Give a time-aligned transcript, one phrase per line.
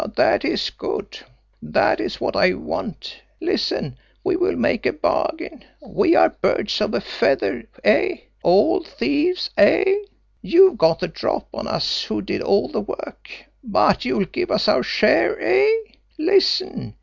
[0.15, 1.19] That is good!
[1.61, 3.21] That is what I want.
[3.39, 5.63] Listen, we will make a bargain.
[5.85, 8.15] We are birds of a feather, eh?
[8.41, 9.93] All thieves, eh?
[10.41, 13.29] You've got the drop on us who did all the work,
[13.63, 15.69] but you'll give us our share eh?
[16.17, 16.95] Listen!